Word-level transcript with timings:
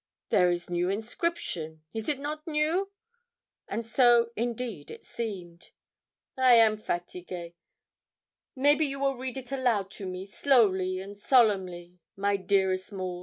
There 0.29 0.49
is 0.49 0.67
new 0.67 0.89
inscription 0.89 1.83
is 1.93 2.09
it 2.09 2.17
not 2.17 2.47
new?' 2.47 2.91
And 3.67 3.85
so, 3.85 4.31
indeed, 4.35 4.89
it 4.89 5.03
seemed. 5.05 5.69
'I 6.39 6.55
am 6.55 6.77
fatigue 6.77 7.53
maybe 8.55 8.87
you 8.87 8.99
will 8.99 9.15
read 9.15 9.37
it 9.37 9.51
aloud 9.51 9.91
to 9.91 10.07
me 10.07 10.25
slowly 10.25 10.97
and 10.99 11.15
solemnly, 11.15 11.99
my 12.15 12.35
dearest 12.35 12.91
Maud?' 12.91 13.19